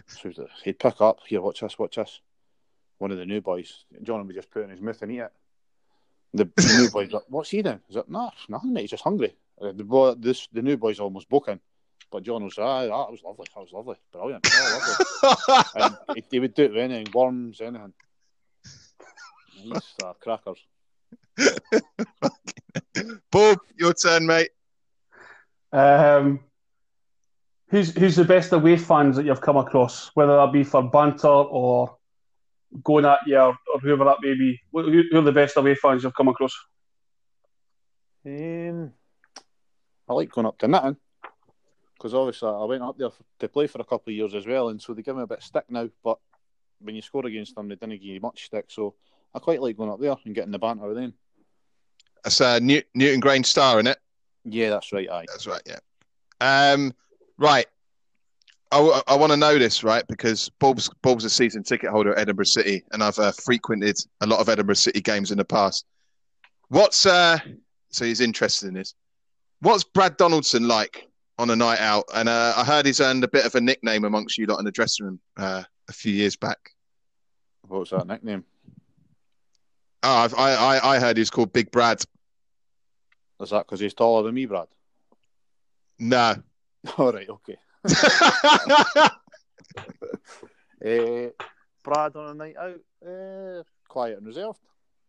[0.08, 0.30] So
[0.64, 1.42] he'd- pick up here.
[1.42, 1.78] Watch this.
[1.78, 2.22] Watch this.
[2.98, 5.32] One of the new boys, John would just put in his mouth and eat it.
[6.34, 7.80] The, new boys, like, what's he doing?
[7.90, 8.74] Is it no, it's nothing.
[8.74, 9.36] mate, He's just hungry.
[9.62, 11.60] Uh, the boy, this the new boy's almost booking,
[12.12, 13.46] but John was ah, that was lovely.
[13.54, 15.06] That was lovely, brilliant, oh,
[15.76, 15.98] lovely.
[16.08, 17.94] and he, he would do it with anything, worms, anything.
[19.54, 20.60] He's uh, crackers.
[23.32, 24.50] Bob, your turn, mate.
[25.72, 26.40] Um,
[27.70, 31.28] who's who's the best away fans that you've come across, whether that be for banter
[31.28, 31.98] or
[32.84, 34.60] going at you or, or whoever that may be?
[34.72, 36.56] Who, who are the best away fans you've come across?
[38.26, 38.94] Um,
[40.08, 40.98] I like going up to Nitton
[41.98, 44.70] because obviously I went up there to play for a couple of years as well,
[44.70, 45.90] and so they give me a bit of stick now.
[46.04, 46.20] But
[46.80, 48.66] when you score against them, they didn't give you much stick.
[48.70, 48.96] So
[49.34, 51.14] I quite like going up there and getting the banter with them.
[52.24, 53.98] That's uh, New- Newton Grange Star, in it?
[54.44, 55.10] Yeah, that's right.
[55.10, 55.26] Aye.
[55.28, 55.80] That's right, yeah.
[56.42, 56.94] Um,
[57.38, 57.66] right.
[58.72, 60.04] I, want to know this, right?
[60.10, 64.28] Because Bob's Bob's a season ticket holder at Edinburgh City, and I've uh, frequented a
[64.28, 65.86] lot of Edinburgh City games in the past.
[66.68, 67.40] What's uh?
[67.92, 68.94] So he's interested in this.
[69.62, 71.08] What's Brad Donaldson like
[71.40, 72.06] on a night out?
[72.14, 74.66] And uh, I heard he's earned a bit of a nickname amongst you lot in
[74.66, 76.72] the dressing room uh, a few years back.
[77.68, 78.46] What's that nickname?
[80.04, 82.02] Oh, I've, I I I heard he's called Big Brad.
[83.42, 84.68] Is that because he's taller than me, Brad?
[86.00, 86.36] No.
[86.98, 87.58] All right, okay.
[90.84, 91.30] Uh,
[91.84, 94.60] Brad on a night out, uh, quiet and reserved.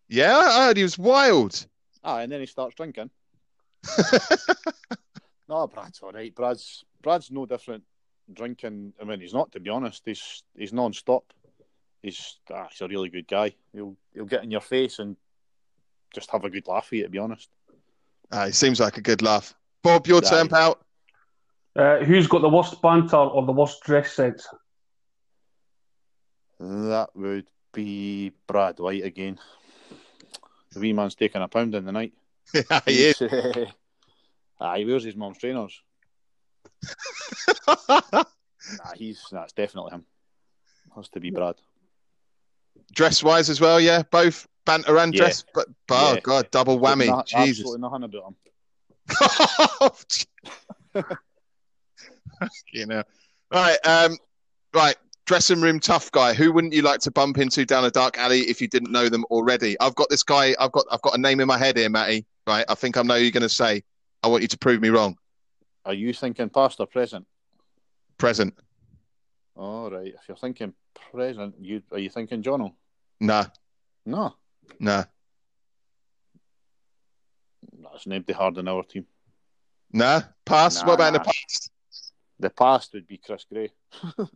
[0.08, 1.66] yeah, I heard he was wild.
[2.04, 3.10] Ah, and then he starts drinking.
[5.48, 6.34] no, Brad's all right.
[6.34, 7.84] Brad's Brad's no different
[8.32, 8.92] drinking.
[9.00, 10.02] I mean, he's not to be honest.
[10.04, 11.24] He's he's non-stop.
[12.02, 13.54] He's ah, he's a really good guy.
[13.72, 15.16] He'll he'll get in your face and
[16.14, 17.04] just have a good laugh with you.
[17.04, 17.48] To be honest,
[18.32, 19.54] Ah, he seems like a good laugh.
[19.82, 20.78] Bob, your Yeah, turn, he- pal.
[21.76, 24.46] Uh, who's got the worst banter or the worst dress sense?
[26.60, 29.38] that would be Brad White again.
[30.72, 32.12] The wee man's taking a pound in the night.
[32.54, 33.22] Yeah, he is.
[34.60, 35.80] ah, he wears his mum's trainers.
[38.70, 40.04] Nah, he's that's definitely him.
[40.94, 41.54] Has to be Brad.
[42.92, 44.02] dress wise as well, yeah.
[44.10, 45.18] Both banter and Yeah.
[45.20, 46.20] dress, but, but oh Yeah.
[46.20, 47.06] god, double whammy.
[47.06, 47.60] No- Jesus.
[47.60, 48.34] Absolutely nothing about
[50.92, 51.02] him.
[52.72, 53.02] you know.
[53.52, 54.18] Right, um,
[54.74, 54.96] right.
[55.26, 56.34] Dressing room tough guy.
[56.34, 59.08] Who wouldn't you like to bump into down a dark alley if you didn't know
[59.08, 59.78] them already?
[59.80, 60.54] I've got this guy.
[60.58, 60.84] I've got.
[60.90, 62.26] I've got a name in my head here, Matty.
[62.46, 62.64] Right.
[62.68, 63.82] I think I know who you're going to say.
[64.22, 65.16] I want you to prove me wrong.
[65.84, 67.26] Are you thinking past or present?
[68.18, 68.54] Present.
[69.54, 70.08] All right.
[70.14, 70.74] If you're thinking
[71.12, 72.72] present, you are you thinking Jono?
[73.20, 73.46] Nah.
[74.06, 74.34] No,
[74.80, 75.04] Nah.
[77.82, 79.06] that's nobody hard in our team.
[79.92, 80.22] Nah.
[80.44, 80.80] Pass.
[80.80, 81.70] Nah, what about in the past?
[82.40, 83.70] The past would be Chris Gray.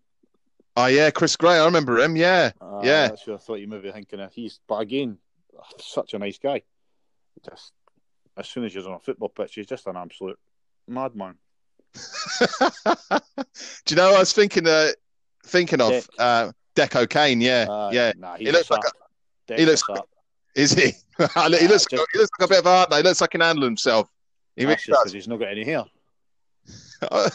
[0.75, 1.59] Oh yeah, Chris Gray.
[1.59, 2.17] I remember him.
[2.17, 2.53] Yeah.
[2.59, 3.09] Uh, Yeah.
[3.09, 4.33] that's who I thought you may be thinking of.
[4.33, 5.19] He's, but again,
[5.79, 6.63] such a nice guy.
[7.45, 7.73] Just
[8.37, 10.39] as soon as he's on a football pitch, he's just an absolute
[10.89, 11.35] madman.
[11.95, 12.81] Do
[13.91, 14.09] you know?
[14.11, 14.67] what I was thinking.
[14.67, 14.89] Uh,
[15.45, 17.41] thinking of uh, Deco Kane.
[17.41, 17.67] Yeah.
[17.69, 18.13] Uh, yeah.
[18.17, 19.59] Nah, He he's looks a like sap.
[19.59, 20.05] he looks a sap.
[20.55, 20.83] Is he?
[21.19, 21.23] he
[21.69, 21.87] looks.
[21.93, 22.93] Nah, he looks like a bit of a hard.
[22.93, 24.09] He looks like he can handle himself.
[24.57, 25.13] He really That's just 'cause does.
[25.13, 25.85] he's not got any hair.
[27.11, 27.31] I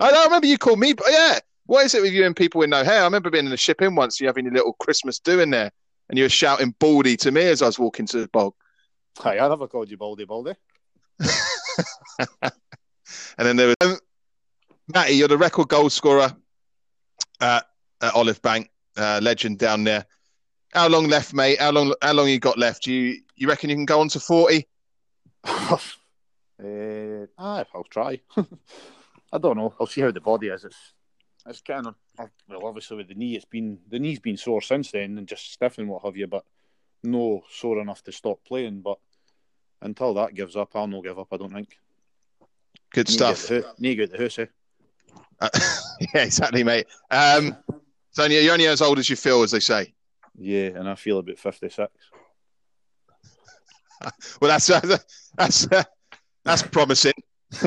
[0.00, 1.38] don't remember you called me, but yeah.
[1.66, 3.00] What is it with you and people with no hair?
[3.00, 5.50] I remember being in the ship in once, you having your little Christmas do in
[5.50, 5.72] there,
[6.08, 8.54] and you were shouting baldy to me as I was walking to the bog.
[9.18, 10.52] Hi, I never called you Baldy Baldy.
[13.38, 13.98] And then there was um,
[14.94, 16.34] Matty, you're the record goal scorer
[17.40, 17.66] at,
[18.00, 20.06] at Olive Bank, uh, legend down there.
[20.72, 21.60] How long left, mate?
[21.60, 21.94] How long?
[22.02, 22.86] How long you got left?
[22.86, 24.66] You you reckon you can go on to forty?
[25.44, 25.78] uh,
[27.38, 28.20] ah, I'll try.
[29.32, 29.74] I don't know.
[29.80, 30.64] I'll see how the body is.
[30.64, 30.92] It's
[31.46, 31.94] it's kind of
[32.48, 35.52] well, obviously with the knee, it's been the knee's been sore since then, and just
[35.52, 36.26] stiff and what have you.
[36.26, 36.44] But
[37.02, 38.80] no sore enough to stop playing.
[38.80, 38.98] But
[39.86, 41.28] until that gives up, I'll not give up.
[41.32, 41.78] I don't think.
[42.92, 43.48] Good Need stuff.
[43.48, 44.38] get the hoo- Need to get the hoose.
[44.40, 44.46] Eh?
[45.40, 45.48] Uh,
[46.14, 46.86] yeah, exactly, mate.
[47.10, 47.56] Um,
[48.10, 49.92] So you're only as old as you feel, as they say.
[50.38, 51.86] Yeah, and I feel about 56.
[54.40, 54.98] Well, that's uh,
[55.38, 55.82] that's uh,
[56.44, 57.14] that's promising.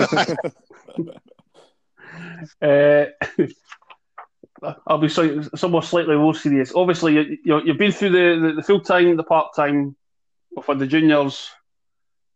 [2.62, 3.06] Uh,
[4.88, 6.74] I'll be so, somewhat slightly more serious.
[6.76, 9.96] Obviously, you, you, you've been through the, the, the full time, the part time,
[10.64, 11.50] for the juniors,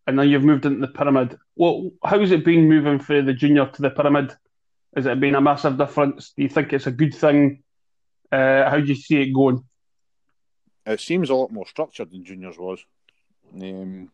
[0.06, 1.38] and then you've moved into the pyramid.
[1.56, 4.36] Well, how's it been moving from the junior to the pyramid?
[4.96, 6.34] Has it been a massive difference?
[6.36, 7.63] Do you think it's a good thing?
[8.32, 9.63] Uh, how do you see it going?
[10.86, 12.84] It seems a lot more structured than juniors was.
[13.54, 14.12] Um,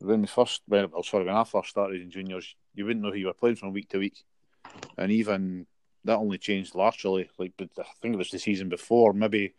[0.00, 3.10] when we first, well, oh, sorry, when I first started in juniors, you wouldn't know
[3.10, 4.24] who you were playing from week to week,
[4.96, 5.66] and even
[6.04, 7.28] that only changed laterally.
[7.38, 9.54] Like, but I think it was the season before, maybe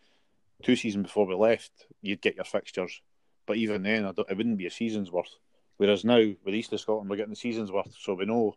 [0.64, 3.02] two seasons before we left, you'd get your fixtures,
[3.46, 5.36] but even then, it wouldn't be a season's worth.
[5.78, 8.56] Whereas now with East of Scotland, we're getting the season's worth, so we know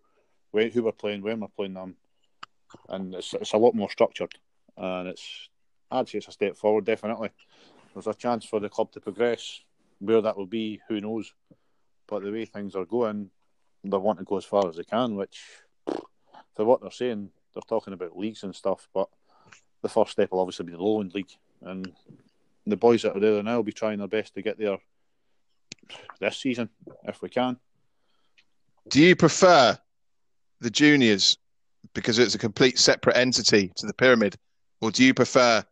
[0.50, 1.96] where, who we're playing, when we're playing them,
[2.88, 4.34] and it's it's a lot more structured,
[4.76, 5.48] and it's
[5.90, 7.30] I'd say it's a step forward, definitely.
[7.94, 9.60] There's a chance for the club to progress.
[10.00, 11.32] Where that will be, who knows?
[12.06, 13.30] But the way things are going,
[13.82, 15.42] they want to go as far as they can, which,
[16.54, 19.08] for what they're saying, they're talking about leagues and stuff, but
[19.82, 21.32] the first step will obviously be the Lowland League.
[21.62, 21.92] And
[22.70, 24.78] the boys that are there now will be trying their best to get there
[26.20, 26.68] this season,
[27.04, 27.56] if we can.
[28.88, 29.78] Do you prefer
[30.60, 31.38] the juniors
[31.94, 34.36] because it's a complete separate entity to the pyramid,
[34.80, 35.64] or do you prefer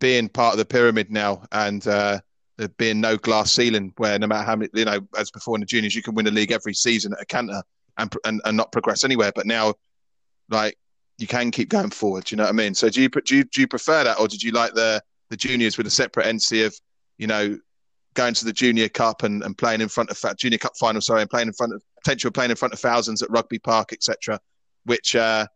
[0.00, 2.20] being part of the pyramid now and uh,
[2.56, 5.60] there being no glass ceiling where no matter how many, you know, as before in
[5.60, 7.62] the juniors, you can win a league every season at a canter
[7.98, 9.32] and, and, and not progress anywhere.
[9.34, 9.74] But now,
[10.48, 10.76] like,
[11.18, 12.24] you can keep going forward.
[12.24, 12.74] Do you know what I mean?
[12.74, 15.36] So do you, do you, do you prefer that or did you like the, the
[15.36, 16.78] juniors with a separate NC of,
[17.18, 17.58] you know,
[18.14, 21.00] going to the junior cup and, and playing in front of that junior cup final,
[21.00, 23.92] sorry, and playing in front of potential playing in front of thousands at rugby park,
[23.92, 24.40] etc.,
[24.84, 25.46] which uh,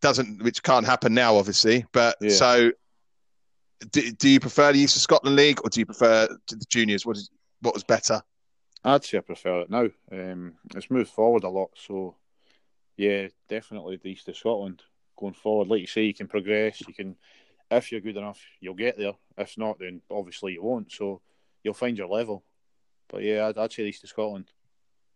[0.00, 1.84] doesn't, which can't happen now, obviously.
[1.92, 2.30] But Yeah.
[2.30, 2.72] so,
[3.90, 7.06] do, do you prefer the East of Scotland League or do you prefer the juniors?
[7.06, 8.20] What is what was better?
[8.84, 9.88] I'd say I prefer it now.
[10.12, 12.16] Um, it's moved forward a lot, so
[12.96, 14.82] yeah, definitely the East of Scotland
[15.16, 15.68] going forward.
[15.68, 16.80] Like you say, you can progress.
[16.86, 17.16] You can,
[17.70, 19.12] if you're good enough, you'll get there.
[19.36, 20.90] If not, then obviously you won't.
[20.92, 21.20] So
[21.62, 22.44] you'll find your level.
[23.08, 24.50] But yeah, I'd, I'd say the East of Scotland.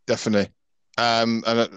[0.07, 0.51] Definitely,
[0.99, 1.69] um, and uh,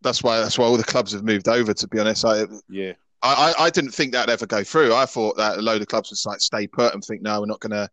[0.00, 1.72] that's why that's why all the clubs have moved over.
[1.72, 4.94] To be honest, I, Yeah, I, I didn't think that'd ever go through.
[4.94, 7.46] I thought that a load of clubs would like stay put and think, no, we're
[7.46, 7.88] not gonna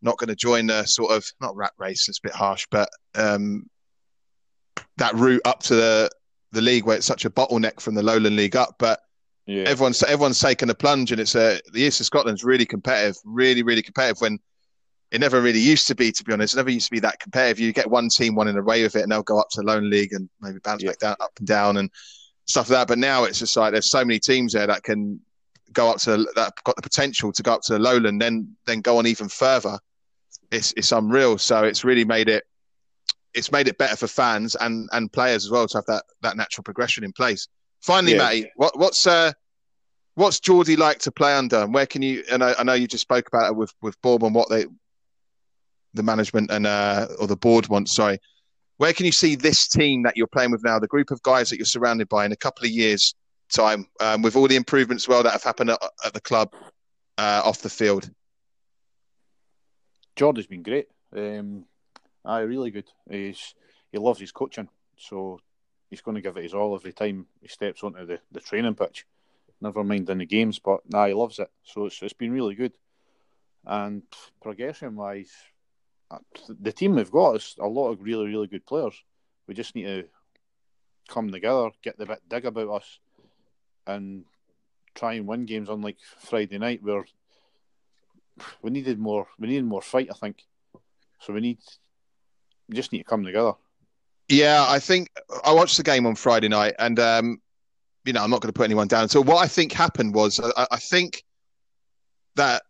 [0.00, 2.08] not gonna join the sort of not rat race.
[2.08, 3.68] It's a bit harsh, but um,
[4.96, 6.10] that route up to the
[6.52, 8.76] the league where it's such a bottleneck from the Lowland League up.
[8.78, 9.00] But
[9.48, 13.16] yeah, everyone's everyone's taken a plunge, and it's a the East of Scotland's really competitive,
[13.24, 14.20] really really competitive.
[14.20, 14.38] When
[15.10, 17.18] it never really used to be, to be honest, it never used to be that
[17.18, 17.58] competitive.
[17.58, 19.88] You get one team running away with it, and they'll go up to the lone
[19.88, 20.90] League and maybe bounce Yeah.
[20.90, 21.90] back down, up and down, and
[22.44, 22.88] stuff like that.
[22.88, 25.18] But now it's just like there's so many teams there that can
[25.72, 28.82] go up to that got the potential to go up to the Lowland, then then
[28.82, 29.78] go on even further.
[30.50, 31.38] It's it's unreal.
[31.38, 32.44] So it's really made it
[33.34, 36.36] it's made it better for fans and and players as well to have that that
[36.36, 37.48] natural progression in place.
[37.80, 38.18] Finally, Yeah.
[38.18, 39.32] Matty, what what's uh
[40.14, 42.24] what's Geordie like to play under, and where can you?
[42.30, 44.66] And I, I know you just spoke about it with with Bourbon, what they
[45.94, 47.94] the management and uh or the board wants.
[47.94, 48.18] Sorry,
[48.78, 51.50] where can you see this team that you're playing with now, the group of guys
[51.50, 53.14] that you're surrounded by in a couple of years'
[53.52, 56.52] time, um, with all the improvements well that have happened at, at the club
[57.16, 58.10] uh, off the field?
[60.16, 60.88] Jordan's been great.
[61.16, 61.64] Um,
[62.24, 62.88] aye, really good.
[63.08, 63.54] He's
[63.92, 65.40] he loves his coaching, so
[65.90, 68.74] he's going to give it his all every time he steps onto the, the training
[68.74, 69.06] pitch.
[69.60, 71.50] Never mind in the games, but nah, he loves it.
[71.64, 72.72] So it's it's been really good.
[73.66, 74.02] And
[74.40, 75.32] progression wise,
[76.10, 78.94] uh, the team we've got is a lot of really really good players.
[79.46, 80.04] We just need to
[81.08, 82.98] come together, get the bit dig about us,
[83.86, 84.24] and
[84.94, 85.68] try and win games.
[85.68, 87.04] Unlike Friday night, where
[88.62, 90.08] we needed more, we needed more fight.
[90.10, 90.44] I think.
[91.20, 91.58] So we need,
[92.68, 93.54] we just need to come together.
[94.28, 95.08] Yeah, I think
[95.44, 97.40] I watched the game on Friday night, and um,
[98.04, 99.08] you know I'm not going to put anyone down.
[99.08, 101.24] So what I think happened was I, I think
[102.36, 102.62] that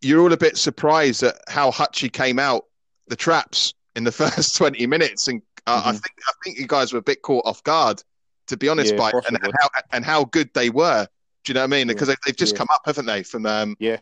[0.00, 2.64] you're all a bit surprised at how Hutchie came out
[3.08, 5.94] the traps in the first 20 minutes, and uh, I Mhm.
[5.94, 8.02] think I think you guys were a bit caught off guard,
[8.46, 11.06] to be honest, Yeah, by and, how and how good they were.
[11.44, 11.88] Do you know what I mean?
[11.88, 12.58] Yeah, Because they, they've just yeah.
[12.58, 13.96] come up, haven't they, from um, Yeah,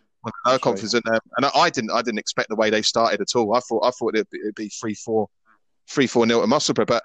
[0.44, 2.82] our that's conference, and, um, and I, I didn't I didn't expect the way they
[2.82, 3.54] started at all.
[3.54, 5.28] I thought I thought it'd be, it'd be three four,
[5.88, 7.02] three four nil to Musselburgh, but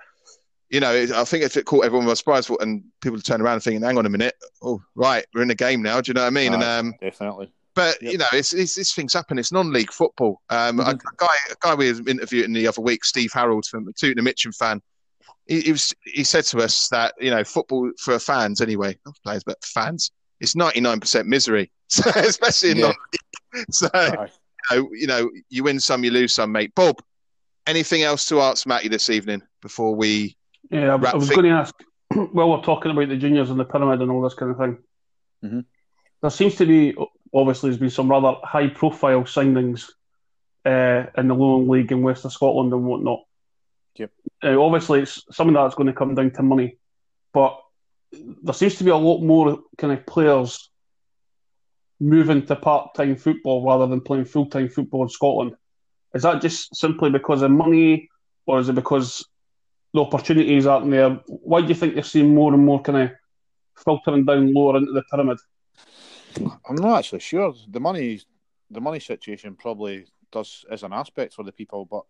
[0.69, 3.56] you know it, I think if it caught everyone by surprise, and people turn around
[3.56, 6.13] and thinking, "Hang on a minute, oh right, we're in the game now." Do you
[6.13, 6.54] know what I mean?
[6.54, 7.52] and um, definitely.
[7.76, 8.12] but Yep.
[8.12, 9.38] you know, it's, it's these things happen.
[9.39, 10.41] It's non-league football.
[10.50, 10.93] Um, a, Mhm.
[10.93, 14.19] a guy, a guy we interviewed in the other week, Steve Harold from the Tooting
[14.19, 14.82] and Mitcham fan.
[15.48, 19.15] He, he was he said to us that you know football for fans anyway, not
[19.24, 20.12] players but fans.
[20.39, 22.93] it's ninety nine percent misery, so, especially in Yeah.
[23.54, 24.28] non So Aye.
[24.72, 26.74] you know, you know, you win some, you lose some, mate.
[26.76, 26.96] Bob,
[27.67, 30.36] anything else to ask Matty this evening before we?
[30.69, 31.76] Yeah, I, was- I was Wrap going to ask.
[32.34, 34.78] Well, we're talking about the juniors and the pyramid and all this kind of thing.
[35.43, 35.65] Mhm.
[36.21, 36.95] There seems to be,
[37.34, 39.89] obviously, there's been some rather high-profile signings
[40.63, 43.21] uh, in the Lowland League in West of Scotland and whatnot.
[43.95, 44.12] Yep.
[44.43, 46.78] Uh, obviously, it's some of that's going to come down to money,
[47.34, 47.60] but
[48.12, 50.69] there seems to be a lot more kind of players
[51.99, 55.56] moving to part-time football rather than playing full-time football in Scotland.
[56.13, 58.10] Is that just simply because of money,
[58.45, 59.26] or is it because
[59.93, 61.10] the opportunities aren't there?
[61.28, 63.12] Why do you think you're seeing more and more kind of
[63.78, 65.38] filtering down lower into the pyramid?
[66.67, 67.54] I'm not actually sure.
[67.69, 68.21] The money,
[68.69, 72.04] the money situation probably does is an aspect for the people, but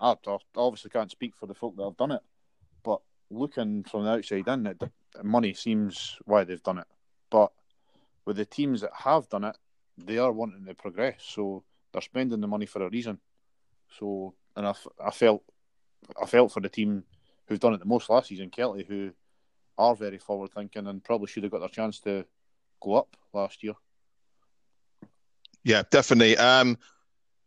[0.00, 0.14] I,
[0.56, 2.22] obviously can't speak for the folk that have done it.
[2.82, 4.82] But looking from the outside in, it,
[5.22, 6.86] money seems why they've done it.
[7.30, 7.52] But
[8.24, 9.56] with the teams that have done it,
[9.98, 11.62] they are wanting to progress, so
[11.92, 13.18] they're spending the money for a reason.
[13.98, 15.42] So, and I, I felt,
[16.20, 17.04] I felt for the team
[17.46, 19.10] who've done it the most last season, Kelty, who
[19.78, 22.24] are very forward thinking and probably should have got their chance to
[22.80, 23.74] go up last year.
[25.64, 26.36] Yeah, definitely.
[26.36, 26.76] Um,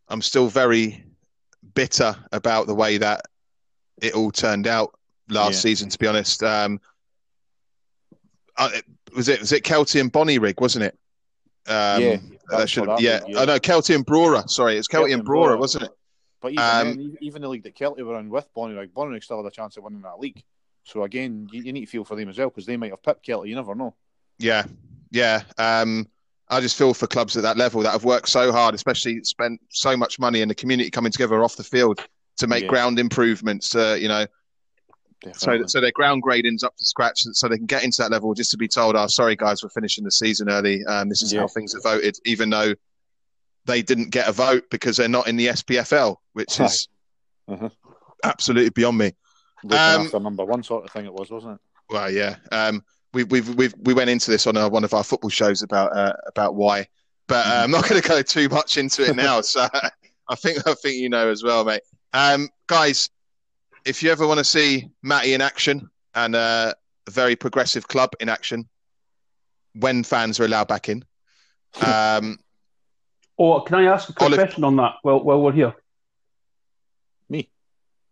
[0.07, 1.03] I'm still very
[1.75, 3.21] bitter about the way that
[4.01, 4.97] it all turned out
[5.29, 5.59] last Yeah.
[5.59, 5.89] season.
[5.89, 6.79] To be honest, um,
[8.57, 8.81] I,
[9.15, 10.97] was it was it Kelty and Bonnyrigg, wasn't it?
[11.67, 12.17] Um, Yeah,
[12.49, 13.35] that should what have, that yeah.
[13.35, 13.41] yeah.
[13.41, 14.49] I know Kelty and Brora.
[14.49, 15.59] Sorry, it's Kelty, Kelty and and Brora, Brora.
[15.59, 15.91] wasn't it?
[16.41, 19.37] But even Um, then, even the league that Kelty were in with Bonnyrigg, Bonnyrigg still
[19.43, 20.43] had a chance of winning that league.
[20.83, 23.01] So again, you, you need to feel for them as well because they might have
[23.03, 23.49] pipped Kelty.
[23.49, 23.95] You never know.
[24.39, 24.65] Yeah,
[25.11, 25.43] yeah.
[25.57, 26.07] Um,
[26.49, 29.59] I just feel for clubs at that level that have worked so hard, especially spent
[29.69, 31.99] so much money in the community coming together off the field
[32.37, 32.69] to make Yeah.
[32.69, 33.75] ground improvements.
[33.75, 34.25] Uh, you know,
[35.23, 35.67] so Definitely.
[35.69, 38.33] so their ground grading's up to scratch, so they can get into that level.
[38.35, 40.85] Just to be told, "Oh, sorry guys, we're finishing the season early.
[40.85, 41.41] Um, this is Yeah.
[41.41, 42.75] how things are voted," even though
[43.67, 46.87] they didn't get a vote because they're not in the SPFL, which is
[47.47, 47.69] Uh-huh.
[48.23, 49.11] absolutely beyond me.
[49.63, 51.59] Looking um, after number one sort of thing it was, wasn't it?
[51.93, 52.37] Well, yeah.
[52.51, 55.95] Um, we we've we've we went into this on one of our football shows about
[55.95, 56.87] uh, about why,
[57.27, 59.41] but uh, I'm not going to go too much into it now.
[59.41, 59.67] so
[60.29, 61.81] I think I think you know as well, mate.
[62.13, 63.09] Um, guys,
[63.85, 66.73] if you ever want to see Matty in action and uh,
[67.07, 68.67] a very progressive club in action,
[69.73, 71.03] when fans are allowed back in,
[71.85, 72.37] um,
[73.39, 75.73] Oh, can I ask a quick Olive- question on that while, while we're here?
[77.29, 77.49] Me.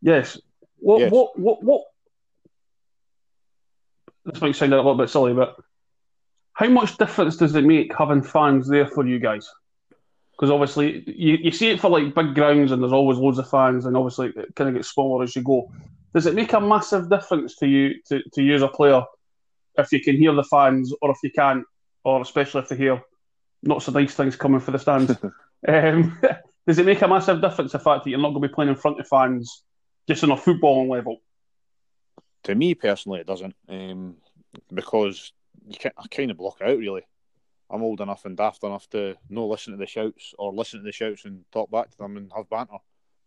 [0.02, 0.40] Yes.
[0.78, 1.12] What, Yes.
[1.12, 1.84] what, what, what?
[4.26, 5.56] This might sound a little bit silly, but
[6.54, 9.50] how much difference does it make having fans there for you guys?
[10.32, 13.50] Because obviously, you, you see it for like big grounds and there's always loads of
[13.50, 15.72] fans, and obviously it kind of gets smaller as you go.
[16.14, 19.04] Does it make a massive difference to you to, to you as a player
[19.78, 21.66] if you can hear the fans or if you can't,
[22.04, 23.02] or especially if they hear
[23.66, 25.12] not so nice things coming for the stands?
[25.68, 26.20] um,
[26.68, 28.70] does it make a massive difference the fact that you're not going to be playing
[28.70, 29.64] in front of fans
[30.08, 31.18] just on a footballing level?
[32.44, 34.16] To me personally, it doesn't, um,
[34.74, 35.34] because
[35.68, 36.78] you can't, I kind of block it out.
[36.78, 37.02] Really,
[37.70, 40.84] I'm old enough and daft enough to not listen to the shouts or listen to
[40.86, 42.78] the shouts and talk back to them and have banter.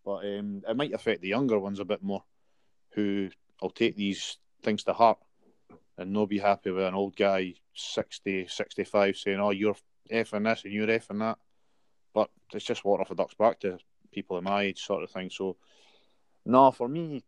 [0.04, 2.22] But um, it might affect the younger ones a bit more,
[2.92, 3.28] who
[3.60, 5.18] will take these things to heart
[5.96, 9.76] and not be happy with an old guy 60, 65 saying, "Oh, you're
[10.12, 11.38] effing this and you're effing that."
[12.14, 13.78] But it's just water off a duck's back to
[14.12, 15.30] people of my age, sort of thing.
[15.30, 15.56] So,
[16.46, 17.22] no, for me,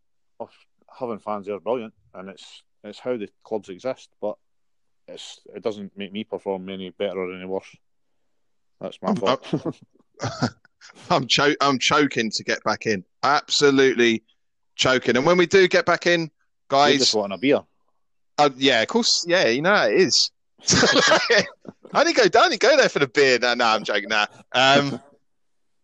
[0.99, 4.09] having fans there is brilliant, and it's it's how the clubs exist.
[4.21, 4.37] But
[5.07, 7.75] it's it doesn't make me perform any better or any worse.
[8.79, 9.75] That's my I'm- fault.
[11.11, 13.05] I'm cho- I'm choking to get back in.
[13.23, 14.23] Absolutely
[14.75, 15.15] choking.
[15.15, 16.29] And when we do get back in, You're
[16.69, 17.61] guys, just wanting a beer.
[18.39, 20.31] uh, yeah, of course, yeah, you know how it is.
[21.93, 23.39] I only go down, you go there for the beer.
[23.39, 24.09] No, no, I'm joking.
[24.09, 25.01] Nah, um,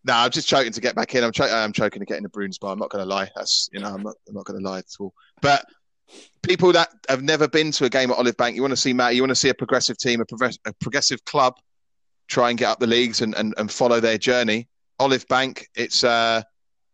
[0.04, 1.22] no, I'm just choking to get back in.
[1.22, 2.72] I'm, cho- I'm choking to get in the Bruins bar.
[2.72, 3.30] I'm not going to lie.
[3.36, 5.12] That's you know, I'm not, I'm not going to lie at all.
[5.42, 5.66] But
[6.42, 8.92] people that have never been to a game at Olive Bank, you want to see
[8.92, 11.54] Matt, you want to see a progressive team, a, progress- a progressive club,
[12.28, 14.68] try and get up the leagues and, and, and follow their journey.
[14.98, 16.42] Olive Bank, it's uh,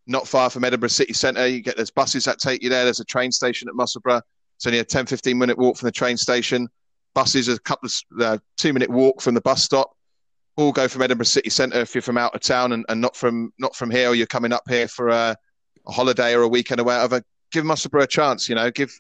[0.07, 1.47] not far from Edinburgh City Centre.
[1.47, 2.85] You get there's buses that take you there.
[2.85, 4.23] There's a train station at Musselburgh.
[4.57, 6.69] It's only a 10, 15 minute walk from the train station.
[7.15, 9.97] Buses a couple of uh, two minute walk from the bus stop.
[10.57, 13.17] All go from Edinburgh City Centre if you're from out of town and, and not
[13.17, 15.37] from not from here or you're coming up here for a,
[15.87, 17.23] a holiday or a weekend or whatever.
[17.53, 18.49] Give Musselburgh a chance.
[18.49, 18.93] You know, give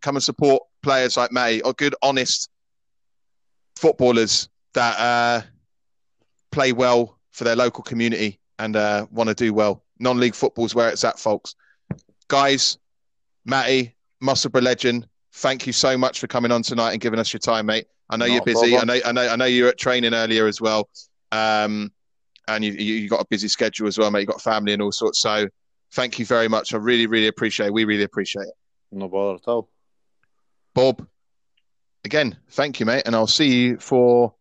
[0.00, 2.50] come and support players like May or good, honest
[3.76, 5.42] footballers that uh,
[6.50, 9.82] play well for their local community and uh, want to do well.
[9.98, 11.54] Non-league football's where it's at, folks.
[12.28, 12.78] Guys,
[13.44, 17.40] Matty, Musselburgh legend, thank you so much for coming on tonight and giving us your
[17.40, 17.86] time, mate.
[18.10, 18.76] I know Not you're busy.
[18.76, 20.88] I know, I know, I know you're at training earlier as well.
[21.30, 21.92] Um,
[22.48, 24.20] and you, you you got a busy schedule as well, mate.
[24.20, 25.20] You got family and all sorts.
[25.20, 25.48] So
[25.92, 26.74] thank you very much.
[26.74, 27.72] I really, really appreciate it.
[27.72, 28.54] We really appreciate it.
[28.90, 29.70] No bother at all.
[30.74, 31.06] Bob,
[32.04, 33.04] again, thank you, mate.
[33.06, 34.34] And I'll see you for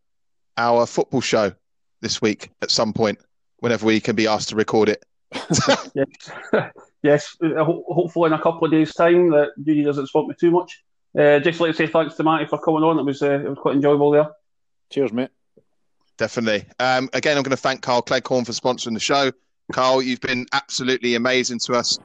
[0.58, 1.54] our football show
[2.02, 3.20] this week at some point,
[3.58, 5.06] whenever we can be asked to record it.
[7.04, 7.52] Yes, yes.
[7.58, 10.52] uh, ho- Hopefully, in a couple of days' time, that Judy doesn't spoke me too
[10.52, 10.84] much.
[11.18, 13.00] Uh, just like to say thanks to Matty for coming on.
[13.00, 14.30] It was uh, it was quite enjoyable there.
[14.90, 15.30] Cheers, mate.
[16.18, 16.66] Definitely.
[16.80, 19.32] Um, again, I'm going to thank Carl Cleghorn for sponsoring the show.
[19.72, 21.98] Carl, you've been absolutely amazing to us.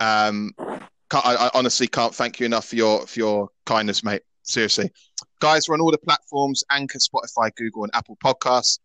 [0.00, 0.76] Um, I,
[1.12, 4.22] I honestly can't thank you enough for your for your kindness, mate.
[4.42, 4.90] Seriously,
[5.40, 8.78] guys, we're on all the platforms: Anchor, Spotify, Google, and Apple Podcasts.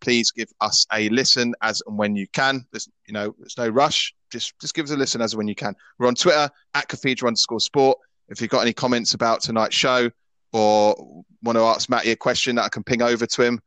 [0.00, 2.66] Please give us a listen as and when you can.
[2.70, 4.14] There's you know, there's no rush.
[4.34, 5.76] Just just give us a listen as when you can.
[5.96, 7.98] We're on Twitter at Cathedral underscore Sport.
[8.28, 10.10] If you've got any comments about tonight's show
[10.52, 13.60] or want to ask Matty a question that I can ping over to him,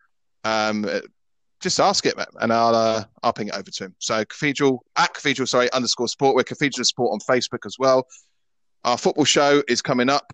[0.44, 0.86] um,
[1.62, 3.96] just ask it, and I'll uh, I'll ping it over to him.
[4.00, 6.36] So Cathedral at Cathedral, sorry, underscore Sport.
[6.36, 8.06] We're Cathedral Sport on Facebook as well.
[8.84, 10.34] Our football show is coming up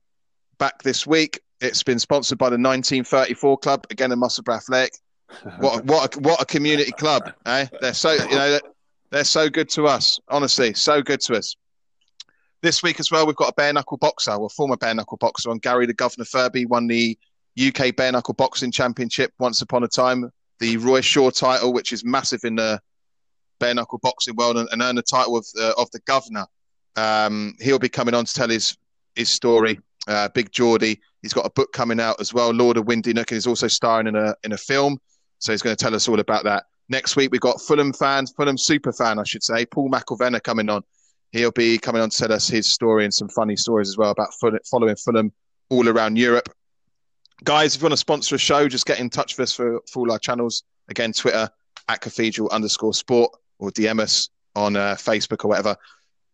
[0.57, 1.39] back this week.
[1.61, 4.93] It's been sponsored by the 1934 Club again in Musselburgh Lake.
[5.59, 7.67] What a, what a, what a community club, eh?
[7.81, 8.59] They're so you know
[9.13, 10.19] they're so good to us.
[10.27, 11.55] Honestly, so good to us.
[12.63, 15.51] This week as well, we've got a bare knuckle boxer, well, former bare knuckle boxer,
[15.51, 17.17] on Gary the Governor Firby won the
[17.63, 20.31] UK bare knuckle boxing championship once upon a time.
[20.59, 22.81] The Roy Shaw title, which is massive in the
[23.59, 26.47] bare knuckle boxing world, and, and earned the title of uh, of the Governor.
[26.95, 28.75] Um, he'll be coming on to tell his
[29.15, 29.79] his story.
[30.07, 32.49] Uh, Big Geordie, he's got a book coming out as well.
[32.49, 34.99] Lord of Windy Nook, and he's also starring in a in a film.
[35.37, 36.63] So he's going to tell us all about that.
[36.89, 40.69] Next week we've got Fulham fans, Fulham super fan, I should say, Paul McElvenna coming
[40.69, 40.83] on.
[41.31, 44.11] He'll be coming on to tell us his story and some funny stories as well
[44.11, 44.29] about
[44.69, 45.31] following Fulham
[45.69, 46.49] all around Europe.
[47.43, 49.81] Guys, if you want to sponsor a show, just get in touch with us for,
[49.91, 50.63] for all our channels.
[50.89, 51.49] Again, Twitter
[51.87, 55.75] at cathedral underscore sport or DM us on uh, Facebook or whatever.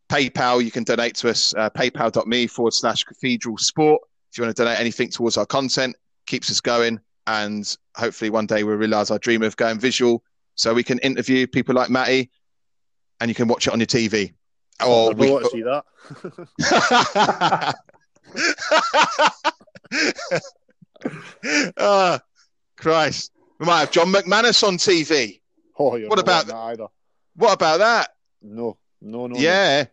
[0.10, 4.02] PayPal, you can donate to us, uh, paypal.me forward slash cathedral sport.
[4.32, 5.96] If you want to donate anything towards our content,
[6.26, 7.00] keeps us going.
[7.28, 10.24] And hopefully one day we'll realize our dream of going visual
[10.60, 12.30] so we can interview people like Matty
[13.22, 14.34] and you can watch it on your TV.
[14.86, 15.86] Or I we, want to see that.
[21.78, 22.20] Ah,
[22.78, 23.32] Christ.
[23.58, 25.40] We might have John McManus on TV.
[25.78, 26.88] Oh, What about- that either?
[27.36, 28.10] What about that?
[28.42, 29.36] No, no, no.
[29.36, 29.40] no.
[29.40, 29.86] yeah.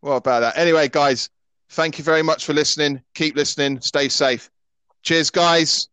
[0.00, 0.56] What about that?
[0.56, 1.28] Anyway, guys,
[1.68, 3.02] thank you very much for listening.
[3.14, 3.82] Keep listening.
[3.82, 4.50] Stay safe.
[5.02, 5.88] Cheers, guys.